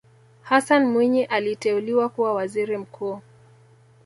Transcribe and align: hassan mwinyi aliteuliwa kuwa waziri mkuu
hassan 0.43 0.85
mwinyi 0.85 1.23
aliteuliwa 1.25 2.09
kuwa 2.09 2.33
waziri 2.33 2.77
mkuu 2.77 3.21